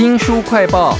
[0.00, 0.96] 新书快报，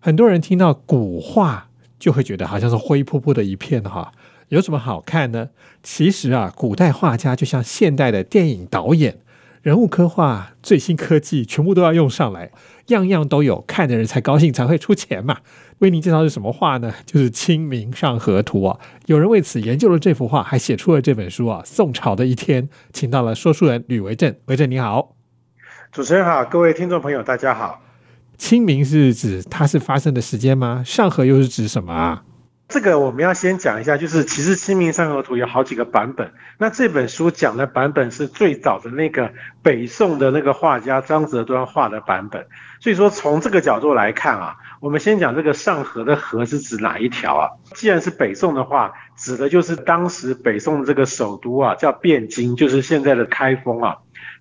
[0.00, 1.68] 很多人听到古画
[2.00, 4.10] 就会觉得好像是灰扑扑的一片哈，
[4.48, 5.50] 有什么好看呢？
[5.84, 9.20] 其实啊，古代画家就像现代的电影导演，
[9.62, 12.50] 人物刻画、最新科技全部都要用上来，
[12.88, 15.38] 样样都有，看的人才高兴，才会出钱嘛。
[15.78, 16.92] 为您介绍是什么画呢？
[17.04, 18.80] 就是《清明上河图》啊。
[19.04, 21.62] 有人为此研究了这幅画，还写出了这本书啊。
[21.64, 25.15] 宋朝的一天，请到了说书人吕维正，维正你好。
[25.92, 27.80] 主持人好，各位听众朋友大家好。
[28.36, 30.82] 清明是指它是发生的时间吗？
[30.84, 32.22] 上河又是指什么啊？
[32.68, 36.32] 这个我们要先讲一下，就是其实《清明上河图》有好几个版本。
[36.58, 39.32] 那这本书讲的版本是最早的那个
[39.62, 42.44] 北宋的那个画家张择端画的版本。
[42.80, 47.48] 所以说从这个角度来看啊，我们先讲这个上河的河是指哪一条啊？
[47.74, 53.96] 既然是北宋的话，指的就是当时北宋这个首都啊，叫汴京，就是现在的开封啊。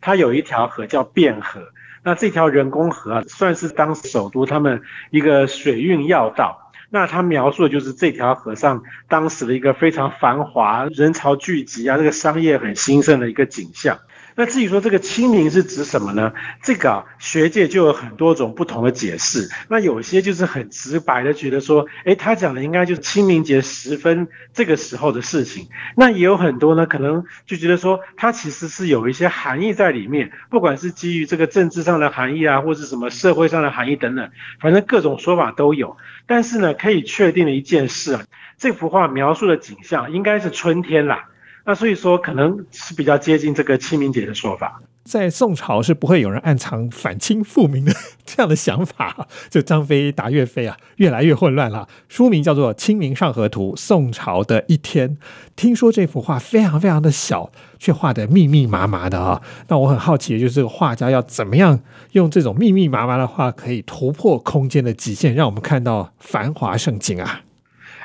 [0.06, 1.60] 它有一条河叫汴河，
[2.04, 6.72] 那这条人工河啊，算是当时首都他们一个水运要道。
[6.92, 13.98] 那它描述的就是这条河上当时的一个非常繁华、人潮聚集啊，这个商业很兴盛的一个景象。
[14.36, 16.34] 那至于说这个清明是指什么呢？
[16.62, 19.50] 这个学界就有很多种不同的解释。
[19.70, 25.70] 那有些就是很直白的觉得说，哎，他讲的应该就是清明节时分这个时候的事情。
[25.96, 35.96] 那也有很多呢，可能就觉得说，它其实是有一些含义在里面，不管是基于这个政治上的含义啊，或是什么社会上的含义等等，反正各种说法都有。
[36.28, 38.24] 但是呢，可以确定的一件事啊，
[38.58, 41.30] 这幅画描述的景象应该是春天啦。
[41.66, 44.82] 那所以说，可能是比较接近这个清明节的说法。
[45.04, 47.94] 在宋朝是不会有人暗藏反清复明的
[48.26, 49.28] 这样的想法。
[49.50, 51.88] 就张飞打岳飞啊，越来越混乱了。
[52.08, 55.18] 书名叫做《清明上河图》，宋朝的一天。
[55.56, 59.42] 听说这幅画非常非常的小，却画的密密麻麻的啊。
[59.68, 61.80] 那我很好奇，就是这个画家要怎么样
[62.14, 67.42] 用这种密密麻麻的画，可以突破空间的极限，让我们看到繁华盛景啊。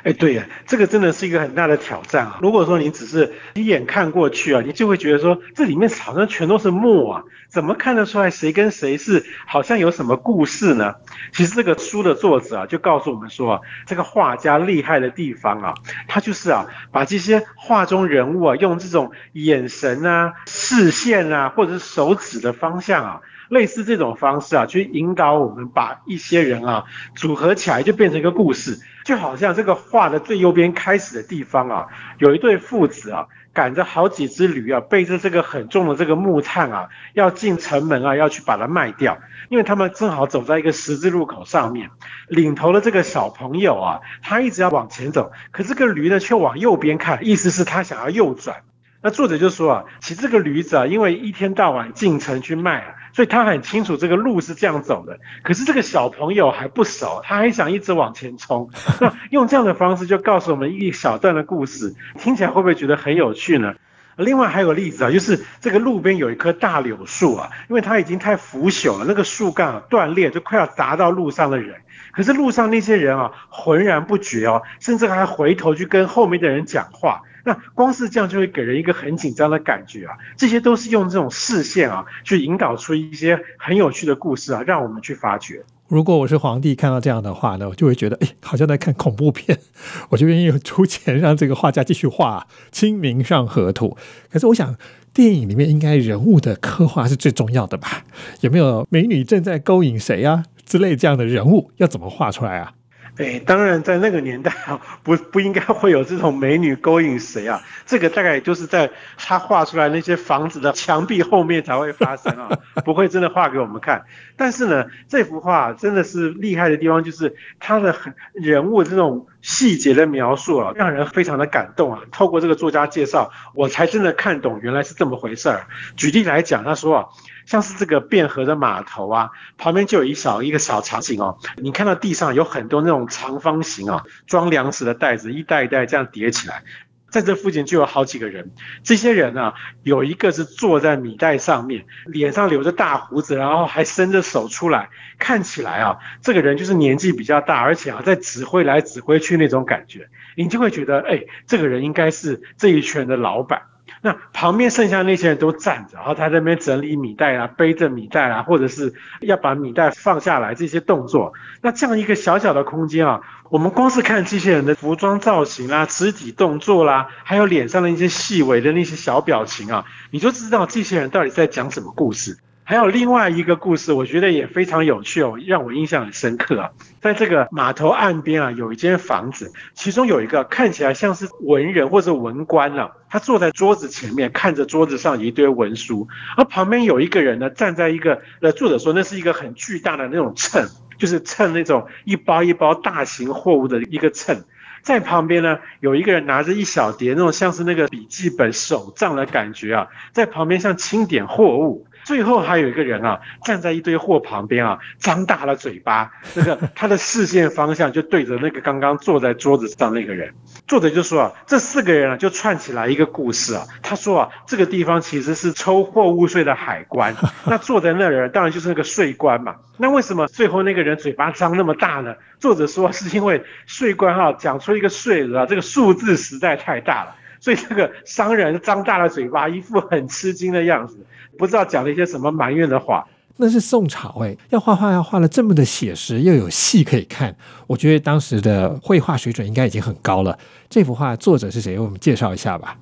[0.03, 2.39] 哎，对呀，这个真的是一个很大的挑战啊！
[2.41, 10.95] 如果说你只是一眼看过去啊，你就会觉得说这里面好像全都是墨啊，怎么看得出来谁跟谁是好像有什么故事呢？
[11.33, 15.73] 其实这个书的作者啊，就告诉我们说啊，这个画家厉害的地方啊，
[16.07, 23.21] 他就是啊，把这些画中人物啊，用这种眼神啊、视线啊，或者是手指的方向啊。
[23.49, 28.79] 类似这种方式啊，去引导我们把一些人啊组合起来，就变成一个故事。
[29.03, 39.17] 就好像这个画的最右边开始的地方啊，有一对父子啊，赶着好几只驴啊，背着这个很重的这个木炭啊，要进城门啊，要去把它卖掉。
[39.49, 41.89] 因为他们正好走在一个十字路口上面，
[42.27, 48.63] 领头的这个小朋友啊，他一直要往前走，可这个驴呢却往右边看，意思是他想要右转。
[49.01, 55.19] 那作者就说啊，其实这个驴子啊，因为一天到晚进城去卖啊，所以他很清楚这个路是这样走的。
[55.43, 58.69] 可是这个小朋友还不熟，他还想一直往前冲。
[58.99, 63.73] 那用这样的方式就告诉我们一小段的故事，听起来会不会觉得很有趣呢？
[64.17, 71.75] 另外还有例子啊，就是这个路边有一棵大柳树啊，因为它已经太腐朽了，那个树干啊断裂，就快要砸到路上的人。
[72.11, 77.21] 可是路上那些人啊浑然不觉哦，甚至还回头去跟后面的人讲话。
[77.43, 80.17] 那光是这样就会给人一个很紧张的感觉啊！
[80.37, 85.63] 这些都是用这种视线啊，去引导出一些很有趣的故事啊，让我们去发掘。
[85.87, 89.59] 如果我是皇帝，看到这样的话呢，我就会觉得，哎，好像在看恐怖片，
[90.09, 93.97] 我就愿意出钱让这个画家继续画《清明上河图》。
[94.31, 94.75] 可是我想，
[95.13, 98.05] 电影里面应该人物的刻画是最重要的吧？
[98.39, 102.73] 有没有美女正在勾引谁啊之类这样的人物，要怎么画出来啊？
[103.21, 107.61] 哎，当然，在那个年代啊， 不不应该会有这种美女勾引谁啊？
[107.85, 112.49] 这个大概就是在他画出来那些房子的墙壁后面才会发生啊，
[112.83, 114.03] 不会真的画给我们看。
[114.35, 122.01] 但是呢，这幅画真的是厉害的地方，就是他的很人物这种细节的描述啊，让人非常的感动啊。
[122.11, 125.67] 透过这个作家介绍，我才真的看懂原来是这么回事儿。
[125.95, 127.05] 举例来讲，他说啊。
[127.45, 131.37] 像是这个汴河的码头啊，旁边就有一小一个小场景哦。
[131.57, 136.63] 你看到地上有很多那种长方形啊，装粮食的袋子，一袋一袋这样叠起来，
[137.09, 138.51] 在这附近就有好几个人。
[138.83, 144.89] 这些人啊，有一个是坐在米袋上面，脸上留着大胡子，然后还伸着手出来，
[145.19, 153.63] 看起来啊，这个人就是年纪比较大，而且啊，在指挥来指挥去那种感觉，你就会觉得，哎，这个人应该是这一圈的老板。
[154.01, 161.33] 那旁边剩下那些人都站着，然后他在那边整理米袋啊，背着米袋啊，或者是要把米袋放下来这些动作。
[161.61, 172.37] 那这样一个小小的空间啊，我们光是看这些人的服装造型啦、肢体动作啦，还有脸上的一些细微的那些小表情啊，你就知道这些人到底在讲什么故事。
[172.71, 176.69] 还有另外一个故事，我觉得也非常有趣哦，让我印象很深刻啊。
[177.01, 186.07] 在这个码头岸边啊，有一间房子，其中有一个看起来像是文人或者文官啊，他坐在桌子前面，看着桌子上一堆文书，
[186.37, 190.65] 而旁边有一个人呢，站在一个呃，作者说那是一个很巨大的那种秤，
[190.97, 194.45] 就是称那种一包一包大型货物的一个秤。
[194.81, 201.85] 在旁边呢，有一个人拿着一小叠那种像是那个笔记本手账的感觉啊，在旁边像清点货物。
[202.03, 210.33] 最后还有一个人啊，站在一堆货旁边啊，张大了嘴巴，那个他的视线方向就对着那个刚刚坐在桌子上那个人。
[210.67, 213.65] 作者就说啊，这四个人啊就串起来一个故事啊。
[213.81, 217.15] 他说啊，这个地方其实是抽货物税的海关，
[217.45, 219.55] 那坐在那人当然就是那个税官嘛。
[219.77, 222.15] 那为什么最后那个人嘴巴张那么大呢？
[222.39, 227.15] 作者说是因为税官哈讲出一个税额，这个数字实在太大了。
[227.41, 230.97] 所以这个商人张大了嘴巴，一副很吃惊的样子，
[231.37, 233.05] 不知道讲了一些什么埋怨的话。
[233.37, 237.35] 那是宋朝哎，要画画要画的这么的写实，又有戏可以看，
[237.65, 240.37] 我觉得当时的绘画水准应该已经很高了。
[240.69, 241.73] 这幅画作者是谁？
[241.73, 242.77] 为我们介绍一下吧。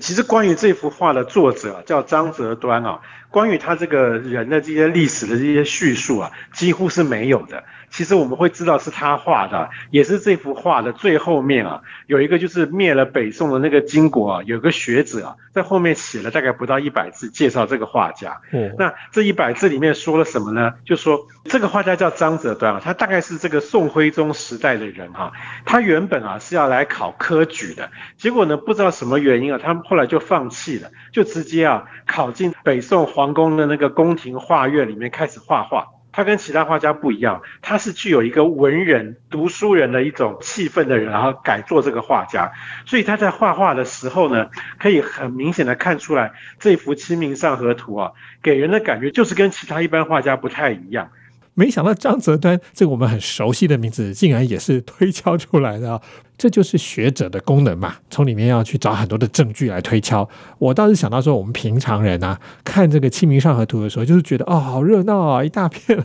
[0.00, 3.00] 其实关于这幅画的作者叫张择端啊，
[3.30, 7.64] 关于他这个人的这些历史的这些叙述啊，几乎是没有的。
[7.88, 18.40] 其实我们会知道是他画的，也是这幅画的最后面啊，有一个就是灭了北宋的那个金国啊，有个学者啊，在后面写了大概不到一百字介绍这个画家。
[18.52, 20.74] 嗯，那这一百字里面说了什么呢？
[20.84, 25.32] 就说这个画家叫张择端啊，他大概是这个宋徽宗时代的人哈，
[25.64, 35.86] 他原本啊是要来考科举的，结果呢不知道什么原因啊，他们后来就放弃了，就直接啊考进北宋皇宫的那个宫廷画院里面开始画画。
[36.12, 42.52] 他跟其他画家不一样，他是具有一个文人、读书人的一种气氛的人，然后改做这个画家。
[42.84, 51.10] 所以他在画画的时候呢，可以很明显的看出来，这幅《清明上河图》啊，给人的感觉就是跟其他一般画家不太一样。
[51.56, 56.02] 没想到张择端这个我们很熟悉的名字，竟然也是推敲出来的啊！
[56.36, 60.28] 这就是学者的功能嘛，从里面要去找很多的证据来推敲。
[60.58, 65.98] 我倒是想到说，我们平常人啊，看这个《清明上河图》的时候，就是觉得哦，好热闹啊，一大片，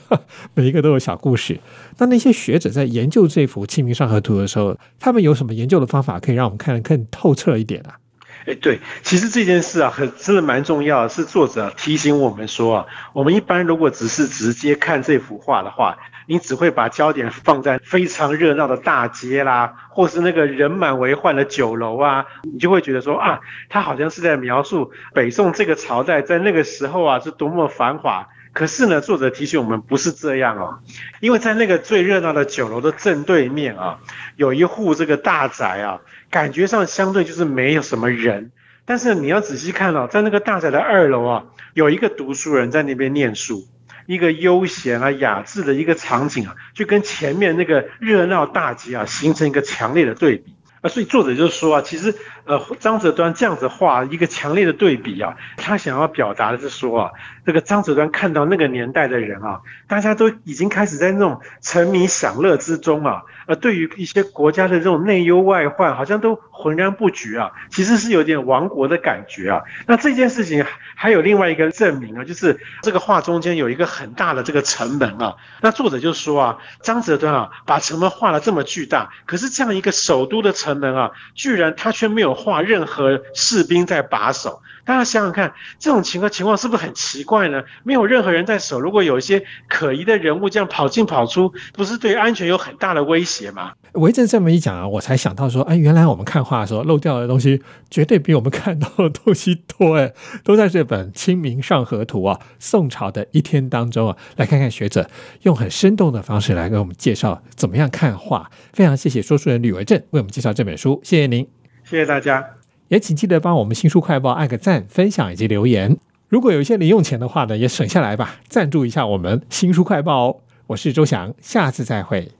[0.53, 1.59] 每一个都有小故事。
[1.97, 7.99] 那那些学者在研究这幅《清明上河图》的时候，他们有什么研究的方法，可以让我们看得更透彻一点啊？
[8.45, 11.07] 哎，对，其实这件事啊，很真的蛮重要。
[11.07, 23.39] 是作者提醒我们说啊，我们一般如果只是直接看这幅画的话，你只会把焦点放在非常热闹的大街啦，或是那个人满为患的酒楼啊，你就会觉得说啊，
[23.69, 28.27] 他好像是在描述北宋这个朝代在那个时候啊是多么繁华。
[28.53, 30.79] 可是呢，作者提醒我们不是这样哦，
[31.21, 33.99] 因为在那个最热闹的酒楼的正对面啊，
[34.35, 38.51] 有一户这个大宅啊，感觉上相对就是没有什么人。
[38.85, 41.45] 但是你要仔细看哦，在那个大宅的二楼啊，
[41.75, 43.67] 有一个读书人在那边念书，
[44.07, 50.89] 一个悠闲啊雅致的一个场景啊，就跟前面那个热闹大街啊，形成一个强烈的对比啊。
[50.89, 52.15] 所以作者就说啊，其实。
[52.45, 57.11] 呃，张择端这样子画一个强烈的对比啊，他想要表达的是说啊，
[57.45, 69.61] 这个张择端看到那个年代的人啊，大家都已经开始在那种沉迷享乐之中啊，呃，对于一些国家的这种内忧外患，好像都浑然不觉啊，其实是有点亡国的感觉啊。
[69.85, 70.65] 那这件事情
[70.95, 82.41] 还有另外一个证明啊，就是这个画中间有一个很大的这个城门啊，那作者就说啊，张择端啊，把城门画的这么巨大，可是这样一个首都的城门啊，居然他却没有有。
[82.41, 87.61] 画任何士兵在把守，大家想想看，这种情况情况是不是很奇怪呢？
[87.83, 93.73] 没有任何人在守，如果有一些可疑的人物这样跑进跑出，不是对安全有很大的威胁吗？
[93.91, 97.61] 维正这么一讲啊，我才想到说，哎，原来我们看画的时候漏掉的东西，
[97.91, 100.11] 绝对比我们看到的东西多哎，
[100.43, 105.07] 都在这本《清明上河图》啊，宋朝的一天当中啊，来看看学者
[105.43, 108.49] 用很生动的方式来给我们介绍怎么样看画。
[108.73, 111.60] 非常谢谢说书人吕维正为我们介绍这本书，谢谢您。
[111.91, 112.51] 谢谢大家，
[112.87, 115.97] 也请记得帮我们新书快报按个赞、分享以及留言。
[116.29, 120.37] 如果有一些零用钱的话呢，也省下来吧，赞助一下我们新书快报哦。
[120.67, 122.31] 我是周翔，下次再会。